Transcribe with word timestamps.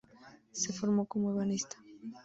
Se 0.51 0.73
formó 0.73 1.05
como 1.05 1.29
ebanista. 1.29 1.77